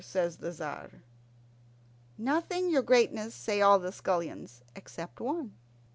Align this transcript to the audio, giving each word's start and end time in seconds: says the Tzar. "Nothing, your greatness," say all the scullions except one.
says 0.03 0.37
the 0.37 0.49
Tzar. 0.49 1.03
"Nothing, 2.17 2.71
your 2.71 2.81
greatness," 2.81 3.35
say 3.35 3.61
all 3.61 3.77
the 3.77 3.91
scullions 3.91 4.63
except 4.75 5.19
one. 5.19 5.53